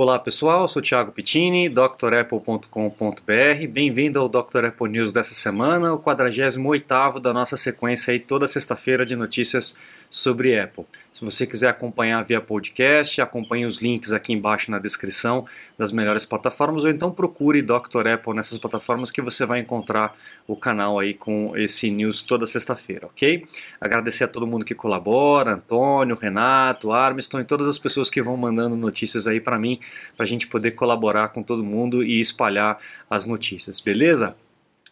[0.00, 3.66] Olá pessoal, sou Thiago Pittini, drapple.com.br.
[3.68, 4.66] Bem-vindo ao Dr.
[4.66, 9.74] Apple News dessa semana, o 48º da nossa sequência aí toda sexta-feira de notícias
[10.08, 10.84] sobre Apple.
[11.12, 15.44] Se você quiser acompanhar via podcast, acompanhe os links aqui embaixo na descrição
[15.76, 18.06] das melhores plataformas ou então procure Dr.
[18.06, 23.06] Apple nessas plataformas que você vai encontrar o canal aí com esse news toda sexta-feira,
[23.06, 23.44] ok?
[23.80, 28.36] Agradecer a todo mundo que colabora, Antônio, Renato, Armiston e todas as pessoas que vão
[28.36, 29.80] mandando notícias aí para mim,
[30.16, 32.78] para a gente poder colaborar com todo mundo e espalhar
[33.10, 34.36] as notícias, beleza?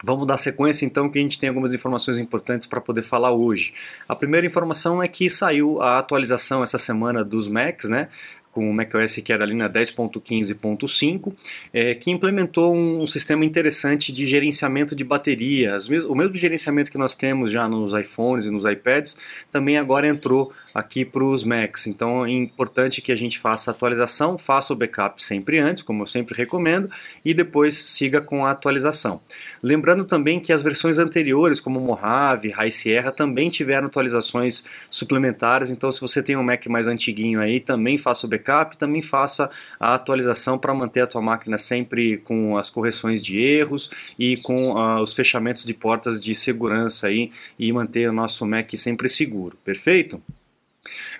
[0.03, 3.73] Vamos dar sequência então, que a gente tem algumas informações importantes para poder falar hoje.
[4.07, 8.07] A primeira informação é que saiu a atualização essa semana dos Macs, né?
[8.57, 11.31] Com o macOS que era ali na 10.15.5,
[11.71, 15.87] é, que implementou um, um, sistema interessante de gerenciamento de baterias.
[15.87, 19.15] O mesmo gerenciamento que nós temos já nos iPhones e nos iPads,
[19.51, 21.87] também agora entrou aqui para os Macs.
[21.87, 26.03] Então é importante que a gente faça a atualização, faça o backup sempre antes, como
[26.03, 26.89] eu sempre recomendo,
[27.23, 29.21] e depois siga com a atualização.
[29.61, 35.69] Lembrando também que as versões anteriores, como Mojave, High Sierra, também tiveram atualizações suplementares.
[35.71, 38.46] Então, se você tem um Mac mais antiguinho aí, também faça o backup,
[38.77, 43.89] também faça a atualização para manter a tua máquina sempre com as correções de erros
[44.17, 48.71] e com uh, os fechamentos de portas de segurança aí e manter o nosso Mac
[48.75, 49.57] sempre seguro.
[49.63, 50.21] Perfeito?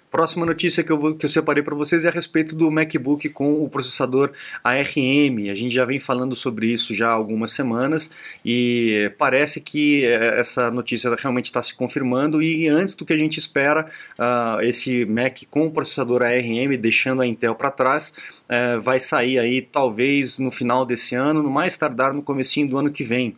[0.10, 3.28] Próxima notícia que eu, vou, que eu separei para vocês é a respeito do MacBook
[3.30, 4.32] com o processador
[4.64, 5.50] ARM.
[5.52, 8.10] A gente já vem falando sobre isso já há algumas semanas
[8.44, 13.18] e parece que é, essa notícia realmente está se confirmando e antes do que a
[13.18, 13.86] gente espera,
[14.18, 18.14] uh, esse Mac com o processador ARM, deixando a Intel para trás,
[18.44, 22.78] uh, vai sair aí talvez no final desse ano, no mais tardar no comecinho do
[22.78, 23.36] ano que vem.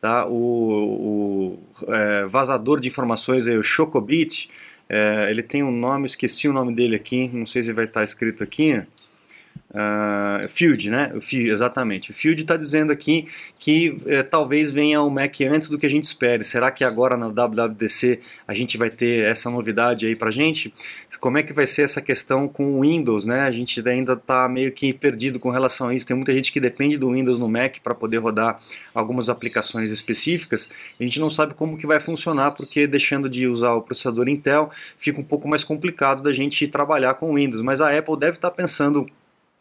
[0.00, 0.26] Tá?
[0.26, 4.48] O, o é, vazador de informações, aí, o Chocobit,
[4.92, 8.02] é, ele tem um nome, esqueci o nome dele aqui, não sei se vai estar
[8.02, 8.82] escrito aqui.
[9.72, 11.12] Uh, Field, né?
[11.14, 12.10] O Field, exatamente.
[12.10, 13.26] O Field está dizendo aqui
[13.56, 16.42] que é, talvez venha o Mac antes do que a gente espere.
[16.42, 20.74] Será que agora na WWDC a gente vai ter essa novidade aí para gente?
[21.20, 23.42] Como é que vai ser essa questão com o Windows, né?
[23.42, 26.04] A gente ainda está meio que perdido com relação a isso.
[26.04, 28.58] Tem muita gente que depende do Windows no Mac para poder rodar
[28.92, 30.72] algumas aplicações específicas.
[30.98, 34.68] A gente não sabe como que vai funcionar porque deixando de usar o processador Intel
[34.98, 37.62] fica um pouco mais complicado da gente trabalhar com o Windows.
[37.62, 39.06] Mas a Apple deve estar tá pensando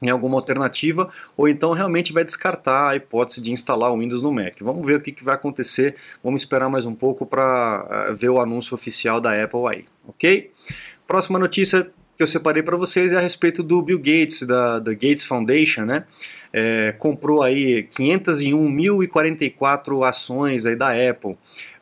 [0.02, 4.32] em alguma alternativa, ou então realmente vai descartar a hipótese de instalar o Windows no
[4.32, 4.56] Mac.
[4.62, 8.30] Vamos ver o que, que vai acontecer, vamos esperar mais um pouco para eh, ver
[8.30, 10.52] o anúncio oficial da Apple aí, ok?
[11.06, 14.92] Próxima notícia que eu separei para vocês é a respeito do Bill Gates, da, da
[14.92, 16.04] Gates Foundation, né?
[16.52, 21.38] É, comprou aí 501.044 ações aí da Apple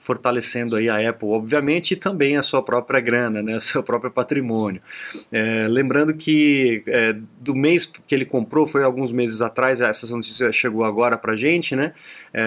[0.08, 4.82] fortalecendo aí a Apple, obviamente, e também a sua própria grana, né, seu próprio patrimônio.
[5.32, 10.50] É, lembrando que é, do mês que ele comprou, foi alguns meses atrás, essa notícia
[10.54, 11.94] chegou agora para gente, né,
[12.34, 12.44] é,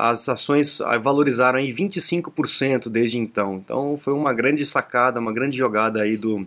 [0.00, 3.62] as ações valorizaram em 25% desde então.
[3.64, 6.46] Então foi uma grande sacada, uma grande jogada aí do,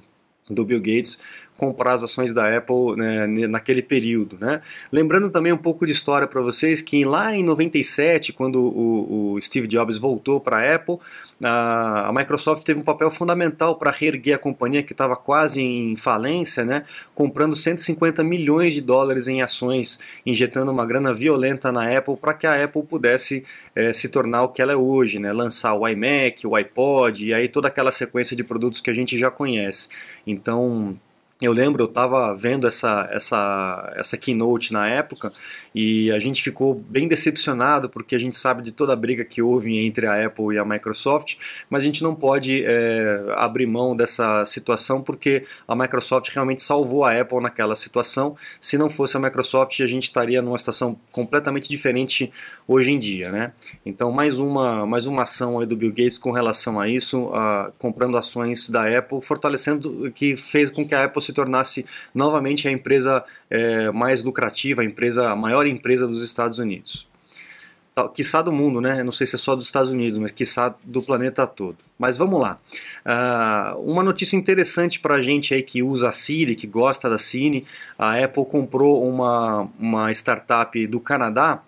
[0.49, 1.17] do Bill Gates
[1.63, 4.37] comprar as ações da Apple né, naquele período.
[4.39, 4.59] Né?
[4.91, 9.41] Lembrando também um pouco de história para vocês que lá em 97, quando o, o
[9.41, 10.97] Steve Jobs voltou para a Apple,
[11.41, 16.65] a, Microsoft teve um papel fundamental para reerguer a companhia que estava quase em falência,
[16.65, 16.83] né,
[17.15, 22.45] comprando 150 milhões de dólares em ações, injetando uma grana violenta na Apple para que
[22.45, 26.45] a Apple pudesse é, se tornar o que ela é hoje, né, lançar o iMac,
[26.45, 29.87] o iPod e aí toda aquela sequência de produtos que a gente já conhece.
[30.27, 30.97] Então
[31.45, 35.31] eu lembro, eu estava vendo essa, essa, essa keynote na época
[35.73, 39.41] e a gente ficou bem decepcionado porque a gente sabe de toda a briga que
[39.41, 41.35] houve entre a Apple e a Microsoft,
[41.69, 47.03] mas a gente não pode é, abrir mão dessa situação porque a Microsoft realmente salvou
[47.03, 48.35] a Apple naquela situação.
[48.59, 52.31] Se não fosse a Microsoft, a gente estaria numa situação completamente diferente
[52.67, 53.51] hoje em dia, né?
[53.85, 57.29] Então, mais uma, mais uma ação do Bill Gates com relação a isso,
[57.77, 62.71] comprando ações da Apple, fortalecendo que fez com que a Apple se tornasse novamente a
[62.71, 67.07] empresa é, mais lucrativa, a empresa a maior empresa dos Estados Unidos.
[68.15, 69.03] Quiçá do mundo, né?
[69.03, 71.77] Não sei se é só dos Estados Unidos, mas quiçá do planeta todo.
[71.97, 72.59] Mas vamos lá.
[73.05, 77.19] Uh, uma notícia interessante para a gente aí que usa a Siri, que gosta da
[77.19, 77.65] Siri,
[77.97, 81.61] a Apple comprou uma, uma startup do Canadá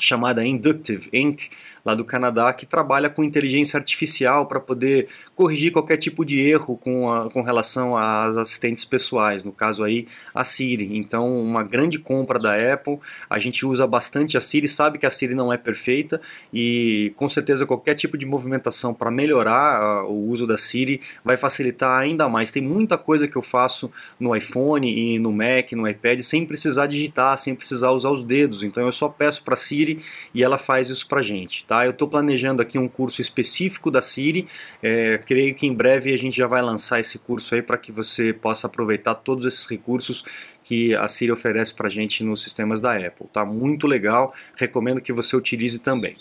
[0.00, 1.48] chamada Inductive Inc.,
[1.88, 6.76] lá do Canadá, que trabalha com inteligência artificial para poder corrigir qualquer tipo de erro
[6.76, 10.96] com, a, com relação às assistentes pessoais, no caso aí a Siri.
[10.98, 12.98] Então, uma grande compra da Apple,
[13.28, 16.20] a gente usa bastante a Siri, sabe que a Siri não é perfeita
[16.52, 22.00] e com certeza qualquer tipo de movimentação para melhorar o uso da Siri vai facilitar
[22.00, 22.50] ainda mais.
[22.50, 26.86] Tem muita coisa que eu faço no iPhone e no Mac, no iPad, sem precisar
[26.86, 28.62] digitar, sem precisar usar os dedos.
[28.62, 30.00] Então eu só peço para a Siri
[30.34, 31.64] e ela faz isso para gente.
[31.64, 31.77] Tá?
[31.84, 34.46] Eu estou planejando aqui um curso específico da Siri.
[34.82, 37.92] É, creio que em breve a gente já vai lançar esse curso aí para que
[37.92, 40.24] você possa aproveitar todos esses recursos
[40.62, 43.26] que a Siri oferece para gente nos sistemas da Apple.
[43.32, 44.34] Tá muito legal.
[44.54, 46.16] Recomendo que você utilize também.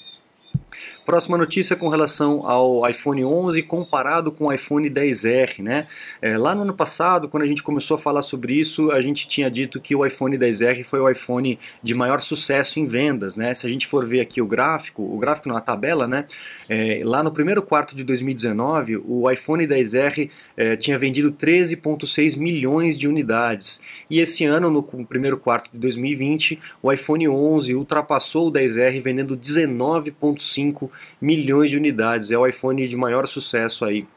[1.07, 5.87] Próxima notícia com relação ao iPhone 11 comparado com o iPhone 10R, né?
[6.21, 9.25] É, lá no ano passado, quando a gente começou a falar sobre isso, a gente
[9.25, 13.53] tinha dito que o iPhone 10R foi o iPhone de maior sucesso em vendas, né?
[13.53, 16.25] Se a gente for ver aqui o gráfico, o gráfico na tabela, né?
[16.67, 22.97] É, lá no primeiro quarto de 2019, o iPhone 10R é, tinha vendido 13,6 milhões
[22.97, 23.79] de unidades.
[24.09, 29.37] E esse ano, no primeiro quarto de 2020, o iPhone 11 ultrapassou o 10R vendendo
[29.37, 32.31] 19,5 milhões de unidades.
[32.31, 34.07] É o iPhone de maior sucesso aí.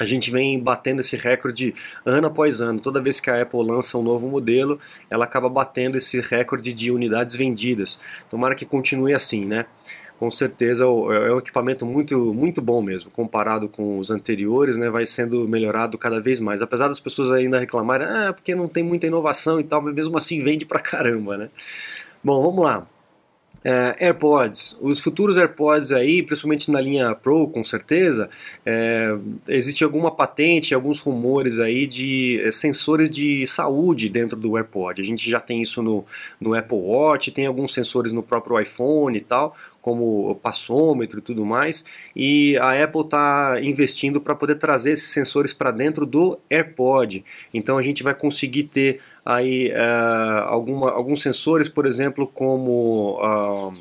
[0.00, 1.74] A gente vem batendo esse recorde
[2.04, 2.80] ano após ano.
[2.80, 4.80] Toda vez que a Apple lança um novo modelo,
[5.10, 8.00] ela acaba batendo esse recorde de unidades vendidas.
[8.30, 9.66] Tomara que continue assim, né?
[10.18, 10.86] Com certeza é
[11.34, 14.88] um equipamento muito, muito bom mesmo, comparado com os anteriores, né?
[14.88, 16.62] Vai sendo melhorado cada vez mais.
[16.62, 20.16] Apesar das pessoas ainda reclamarem, ah, porque não tem muita inovação e tal, mas mesmo
[20.16, 21.48] assim vende pra caramba, né?
[22.22, 22.86] Bom, vamos lá.
[23.64, 28.28] É, AirPods, os futuros AirPods aí, principalmente na linha Pro, com certeza,
[28.66, 29.16] é,
[29.48, 35.00] existe alguma patente, alguns rumores aí de é, sensores de saúde dentro do AirPod.
[35.00, 36.04] A gente já tem isso no,
[36.40, 41.44] no Apple Watch, tem alguns sensores no próprio iPhone e tal, como passômetro e tudo
[41.44, 41.84] mais,
[42.16, 47.24] e a Apple está investindo para poder trazer esses sensores para dentro do AirPod.
[47.52, 53.74] Então a gente vai conseguir ter aí uh, alguma, alguns sensores, por exemplo, como uh,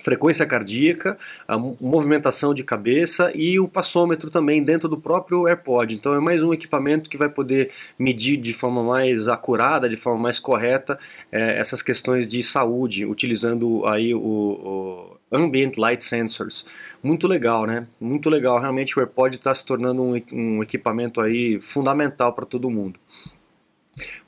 [0.00, 5.94] frequência cardíaca, a movimentação de cabeça e o passômetro também dentro do próprio AirPod.
[5.94, 10.20] Então é mais um equipamento que vai poder medir de forma mais acurada, de forma
[10.20, 10.98] mais correta,
[11.32, 17.00] eh, essas questões de saúde, utilizando aí o, o Ambient Light Sensors.
[17.02, 17.86] Muito legal, né?
[18.00, 18.58] Muito legal.
[18.60, 22.98] Realmente o AirPod está se tornando um, um equipamento aí fundamental para todo mundo.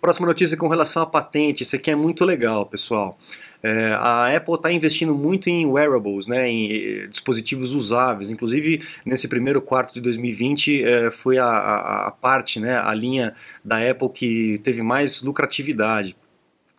[0.01, 1.63] Próxima notícia com relação à patente.
[1.63, 3.17] Isso aqui é muito legal, pessoal.
[3.63, 8.31] É, a Apple está investindo muito em wearables, né, em dispositivos usáveis.
[8.31, 13.35] Inclusive, nesse primeiro quarto de 2020, é, foi a, a, a parte, né, a linha
[13.65, 16.17] da Apple que teve mais lucratividade.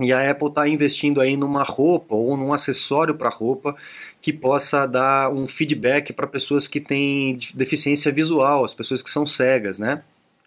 [0.02, 3.76] E a Apple está investindo aí numa roupa ou num acessório para roupa
[4.22, 9.26] que possa dar um feedback para pessoas que têm deficiência visual, as pessoas que são
[9.26, 10.02] cegas, né?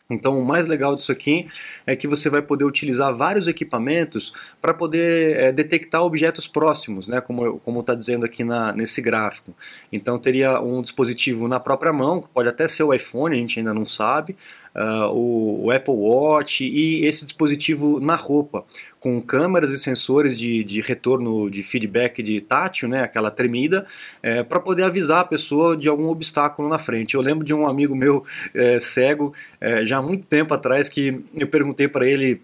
[0.08, 1.46] Então, o mais legal disso aqui
[1.86, 7.22] é que você vai poder utilizar vários equipamentos para poder é, detectar objetos próximos, né,
[7.22, 9.54] como está dizendo aqui na, nesse gráfico.
[9.90, 13.58] Então, teria um dispositivo na própria mão, que pode até ser o iPhone, a gente
[13.58, 14.36] ainda não sabe,
[14.74, 18.64] uh, o, o, Apple Watch e esse dispositivo na roupa,
[18.98, 23.86] com câmeras e sensores de, de retorno de feedback de tátil, né, aquela tremida,
[24.22, 27.14] é, para poder avisar a pessoa de algum obstáculo na frente.
[27.14, 28.24] Eu lembro de um amigo meu
[28.54, 32.40] é, cego, é, já há muito tempo atrás, que eu perguntei para ele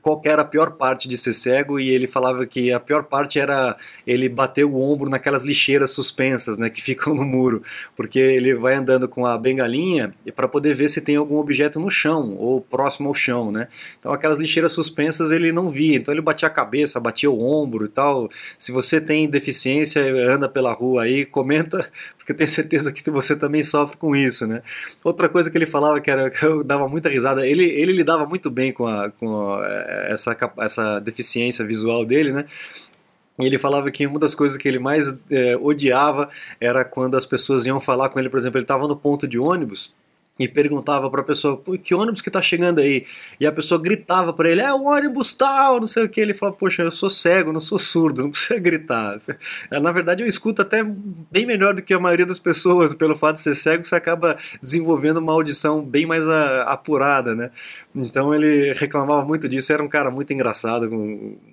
[0.00, 3.38] qual era a pior parte de ser cego e ele falava que a pior parte
[3.38, 7.62] era ele bater o ombro naquelas lixeiras suspensas, né, que ficam no muro,
[7.94, 11.90] porque ele vai andando com a bengalinha para poder ver se tem algum objeto no
[11.90, 13.68] chão ou próximo ao chão, né?
[13.98, 17.84] Então aquelas lixeiras suspensas ele não via, então ele batia a cabeça, batia o ombro
[17.84, 18.28] e tal.
[18.58, 20.02] Se você tem deficiência,
[20.32, 21.88] anda pela rua aí, comenta,
[22.22, 24.62] porque eu tenho certeza que você também sofre com isso, né?
[25.02, 28.26] Outra coisa que ele falava que era que eu dava muita risada, ele ele lidava
[28.26, 29.66] muito bem com a com a,
[30.08, 32.44] essa, essa deficiência visual dele, né?
[33.40, 37.66] Ele falava que uma das coisas que ele mais é, odiava era quando as pessoas
[37.66, 39.92] iam falar com ele, por exemplo, ele estava no ponto de ônibus
[40.38, 43.04] e perguntava para a pessoa, que ônibus que está chegando aí?
[43.38, 46.20] E a pessoa gritava para ele, é o ônibus tal, não sei o que.
[46.20, 49.20] Ele falava, poxa, eu sou cego, não sou surdo, não precisa gritar.
[49.70, 50.82] Na verdade, eu escuto até
[51.30, 54.36] bem melhor do que a maioria das pessoas, pelo fato de ser cego, você acaba
[54.60, 57.50] desenvolvendo uma audição bem mais a, apurada, né?
[57.94, 60.90] Então ele reclamava muito disso, era um cara muito engraçado,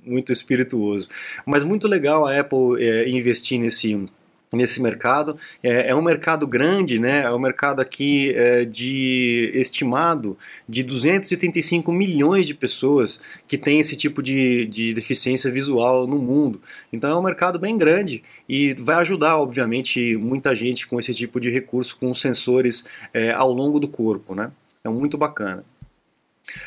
[0.05, 1.09] muito espirituoso.
[1.45, 4.07] Mas muito legal a Apple é, investir nesse
[4.51, 5.37] nesse mercado.
[5.61, 7.23] É, é, um mercado grande, né?
[7.23, 10.37] é um mercado aqui é, de estimado
[10.67, 16.61] de 285 milhões de pessoas que têm esse tipo de, de deficiência visual no mundo.
[16.91, 21.39] Então é um mercado bem grande e vai ajudar, obviamente, muita gente com esse tipo
[21.39, 24.33] de recurso, com sensores é, ao longo do corpo.
[24.33, 24.51] Né?
[24.83, 25.63] É muito bacana.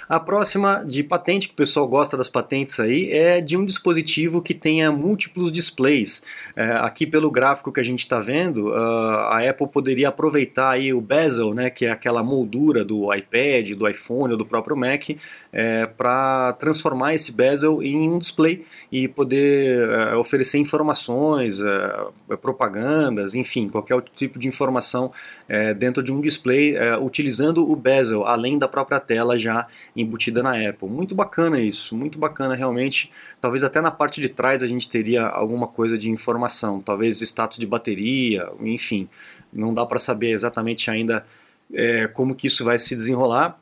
[0.08, 4.42] A próxima de patente, que o pessoal gosta das patentes aí, é de um dispositivo
[4.42, 6.22] que tenha múltiplos displays.
[6.54, 10.92] É, aqui pelo gráfico que a gente está vendo, uh, a Apple poderia aproveitar aí
[10.92, 15.10] o bezel, né, que é aquela moldura do iPad, do iPhone ou do próprio Mac,
[15.52, 23.34] é, para transformar esse bezel em um display e poder é, oferecer informações, é, propagandas,
[23.34, 25.12] enfim, qualquer outro tipo de informação
[25.48, 30.42] é, dentro de um display é, utilizando o bezel, além da própria tela já embutida
[30.42, 30.88] na Apple.
[30.88, 33.10] Muito bacana isso, muito bacana realmente.
[33.40, 37.58] Talvez até na parte de trás a gente teria alguma coisa de informação, talvez status
[37.58, 39.08] de bateria, enfim.
[39.52, 41.26] Não dá para saber exatamente ainda
[41.72, 43.58] é, como que isso vai se desenrolar,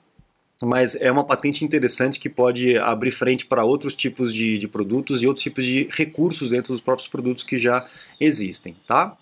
[0.63, 5.23] mas é uma patente interessante que pode abrir frente para outros tipos de, de produtos
[5.23, 7.87] e outros tipos de recursos dentro dos próprios produtos que já
[8.21, 9.17] existem, tá?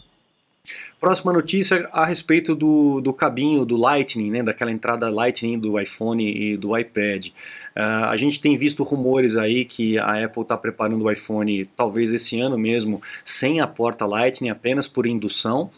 [1.00, 6.24] Próxima notícia a respeito do, do cabinho do Lightning, né, daquela entrada Lightning do iPhone
[6.28, 7.28] e do iPad.
[7.28, 12.12] Uh, a gente tem visto rumores aí que a Apple está preparando o iPhone, talvez
[12.12, 15.70] esse ano mesmo, sem a porta Lightning, apenas por indução.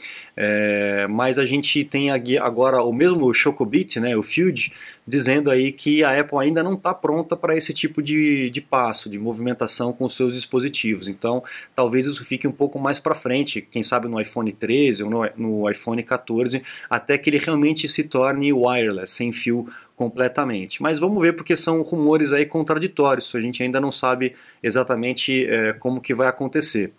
[0.42, 2.08] É, mas a gente tem
[2.40, 4.72] agora o mesmo Chocobit, né, o Field,
[5.06, 9.10] dizendo aí que a Apple ainda não está pronta para esse tipo de, de passo,
[9.10, 11.08] de movimentação com seus dispositivos.
[11.08, 11.42] Então,
[11.74, 15.28] talvez isso fique um pouco mais para frente, quem sabe no iPhone 13 ou no,
[15.36, 20.82] no iPhone 14, até que ele realmente se torne wireless, sem fio completamente.
[20.82, 25.74] Mas vamos ver porque são rumores aí contraditórios, a gente ainda não sabe exatamente é,
[25.74, 26.92] como que vai acontecer.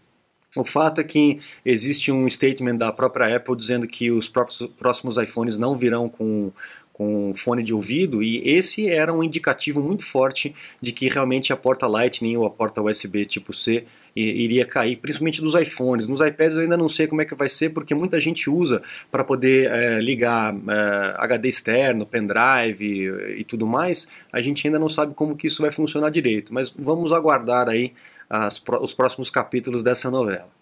[0.56, 5.58] O fato é que existe um statement da própria Apple dizendo que os próximos iPhones
[5.58, 6.52] não virão com,
[6.92, 11.58] com fone de ouvido e esse era um indicativo muito forte de que realmente a
[11.58, 16.08] porta Lightning ou a porta USB tipo C iria cair, principalmente dos iPhones.
[16.08, 18.82] Nos iPads eu ainda não sei como é que vai ser, porque muita gente usa
[19.10, 24.08] para poder é, ligar é, HD externo, pendrive e, e tudo mais.
[24.32, 27.94] A gente ainda não sabe como que isso vai funcionar direito, mas vamos aguardar aí
[28.30, 30.61] as, os próximos capítulos dessa novela.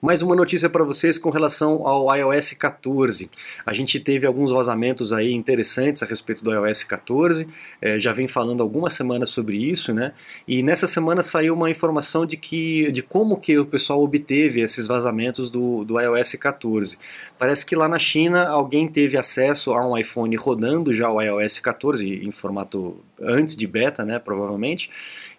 [0.00, 3.30] Mais uma notícia para vocês com relação ao iOS 14.
[3.66, 7.46] A gente teve alguns vazamentos aí interessantes a respeito do iOS 14,
[7.82, 10.12] é, já vem falando algumas semanas sobre isso, né?
[10.46, 14.86] E nessa semana saiu uma informação de que de como que o pessoal obteve esses
[14.86, 16.98] vazamentos do, do iOS 14.
[17.38, 21.58] Parece que lá na China alguém teve acesso a um iPhone rodando já o iOS
[21.58, 24.18] 14 em formato antes de beta, né?
[24.18, 24.90] Provavelmente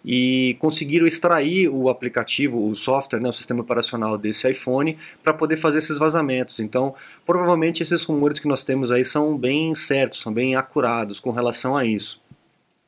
[0.04, 5.56] e conseguiram extrair o aplicativo, o software, né, o sistema operacional desse iPhone para poder
[5.56, 6.60] fazer esses vazamentos.
[6.60, 6.94] Então,
[7.26, 11.76] provavelmente esses rumores que nós temos aí são bem certos, são bem acurados com relação
[11.76, 12.20] a isso.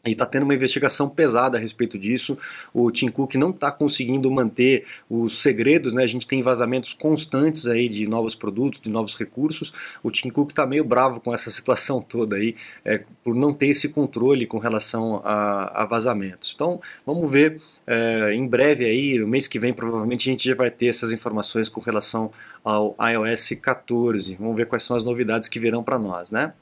[0.05, 2.37] E está tendo uma investigação pesada a respeito disso.
[2.75, 6.03] O Tim Cook não está conseguindo manter os segredos, né?
[6.03, 9.73] A gente tem vazamentos constantes aí de novos produtos, de novos recursos.
[10.03, 13.69] O Tim Cook está meio bravo com essa situação toda aí, é, por não ter
[13.69, 16.51] esse controle com relação a, a vazamentos.
[16.53, 20.57] Então, vamos ver é, em breve aí, no mês que vem, provavelmente a gente já
[20.57, 22.33] vai ter essas informações com relação
[22.65, 24.35] ao iOS 14.
[24.35, 26.53] Vamos ver quais são as novidades que virão para nós, né?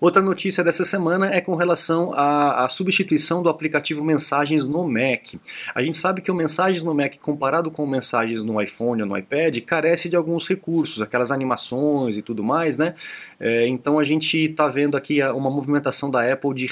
[0.00, 5.34] Outra notícia dessa semana é com relação à, à, substituição do aplicativo Mensagens no Mac.
[5.74, 9.16] A gente sabe que o Mensagens no Mac, comparado com Mensagens no iPhone ou no
[9.16, 12.94] iPad, carece de alguns recursos, aquelas animações e tudo mais, né?
[13.38, 16.66] É, então a gente está vendo aqui uma movimentação da Apple de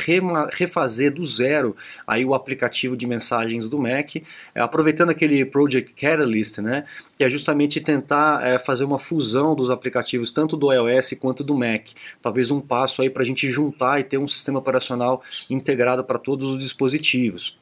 [0.53, 1.75] refazer do zero
[2.07, 4.17] aí o aplicativo de mensagens do Mac,
[4.55, 6.85] é, aproveitando aquele Project Catalyst, né?
[7.17, 11.55] Que é justamente tentar é, fazer uma fusão dos aplicativos tanto do iOS quanto do
[11.55, 11.89] Mac.
[12.23, 15.21] Talvez um passo passo aí para a gente juntar e ter um sistema operacional
[15.51, 17.59] integrado para todos os dispositivos.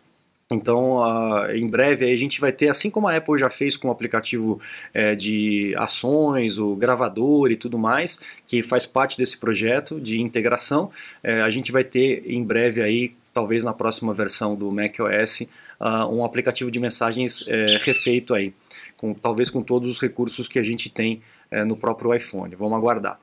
[0.53, 3.89] Então, uh, em breve a gente vai ter, assim como a Apple já fez com
[3.89, 4.61] o aplicativo
[4.93, 10.91] é, de ações, o gravador e tudo mais, que faz parte desse projeto de integração,
[11.23, 15.41] é, a gente vai ter em breve aí, talvez na próxima versão do macOS,
[15.81, 18.53] uh, um aplicativo de mensagens é, refeito aí,
[18.99, 22.55] com, talvez com todos os recursos que a gente tem é, no próprio iPhone.
[22.55, 23.19] Vamos aguardar.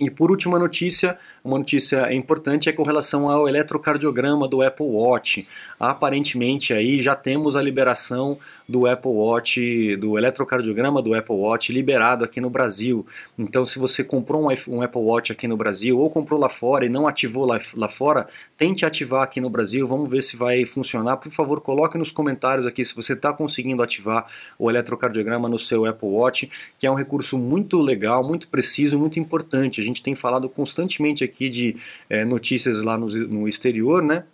[0.00, 5.46] E por última notícia, uma notícia importante é com relação ao eletrocardiograma do Apple Watch.
[5.78, 8.36] Aparentemente aí já temos a liberação
[8.68, 13.06] do Apple Watch, do eletrocardiograma do Apple Watch liberado aqui no Brasil.
[13.38, 16.88] Então, se você comprou um, Apple Watch aqui no Brasil ou comprou lá fora e
[16.88, 19.86] não ativou lá, lá fora, tente ativar aqui no Brasil.
[19.86, 21.18] Vamos ver se vai funcionar.
[21.18, 24.26] Por favor, coloque nos comentários aqui se você está conseguindo ativar
[24.58, 29.20] o eletrocardiograma no seu Apple Watch, que é um recurso muito legal, muito preciso, muito
[29.20, 29.80] importante.
[29.80, 31.76] A gente tem falado constantemente aqui de
[32.08, 34.24] é, notícias lá no, no exterior, né?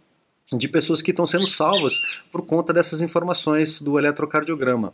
[0.53, 1.95] De pessoas que estão sendo salvas
[2.31, 4.93] por conta dessas informações do eletrocardiograma.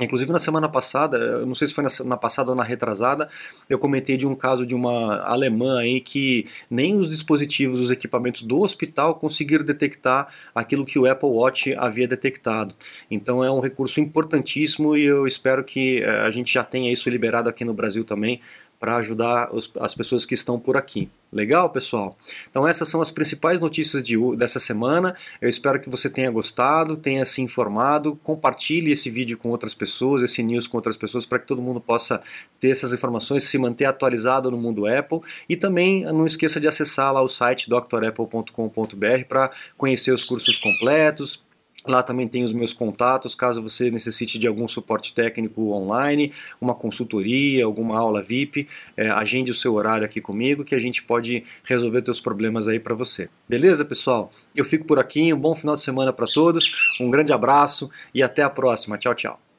[0.00, 3.28] Inclusive na semana passada, não sei se foi na, passada ou na retrasada,
[3.70, 8.42] eu comentei de um caso de uma alemã aí que nem os dispositivos, os equipamentos
[8.42, 12.74] do hospital conseguiram detectar aquilo que o Apple Watch havia detectado.
[13.08, 17.08] Então é um recurso importantíssimo e eu espero que eh, a gente já tenha isso
[17.08, 18.40] liberado aqui no Brasil também
[18.84, 21.08] para ajudar os, as pessoas que estão por aqui.
[21.32, 22.14] Legal, pessoal?
[22.50, 25.16] Então essas são as principais notícias de, dessa semana.
[25.40, 28.14] Eu espero que você tenha gostado, tenha se informado.
[28.22, 31.80] Compartilhe esse vídeo com outras pessoas, esse news com outras pessoas, para que todo mundo
[31.80, 32.22] possa
[32.60, 35.20] ter essas informações, se manter atualizado no mundo Apple.
[35.48, 41.42] E também não esqueça de acessar lá o site drapple.com.br para conhecer os cursos completos,
[41.86, 46.74] Lá também tem os meus contatos, caso você necessite de algum suporte técnico online, uma
[46.74, 51.44] consultoria, alguma aula VIP, é, agende o seu horário aqui comigo que a gente pode
[51.62, 53.28] resolver seus problemas aí para você.
[53.46, 54.30] Beleza, pessoal?
[54.56, 58.22] Eu fico por aqui, um bom final de semana para todos, um grande abraço e
[58.22, 58.96] até a próxima.
[58.96, 59.53] Tchau, tchau.